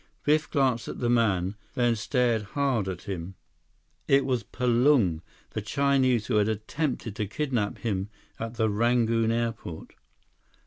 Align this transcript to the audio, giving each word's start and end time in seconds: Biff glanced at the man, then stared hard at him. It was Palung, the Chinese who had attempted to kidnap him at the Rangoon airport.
Biff 0.23 0.49
glanced 0.49 0.87
at 0.87 0.97
the 0.99 1.11
man, 1.11 1.53
then 1.75 1.95
stared 1.95 2.41
hard 2.57 2.87
at 2.87 3.03
him. 3.03 3.35
It 4.07 4.25
was 4.25 4.41
Palung, 4.41 5.21
the 5.51 5.61
Chinese 5.61 6.25
who 6.25 6.37
had 6.37 6.49
attempted 6.49 7.15
to 7.17 7.27
kidnap 7.27 7.77
him 7.77 8.09
at 8.39 8.55
the 8.55 8.67
Rangoon 8.67 9.31
airport. 9.31 9.93